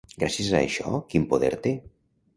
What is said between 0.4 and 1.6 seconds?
a això, quin poder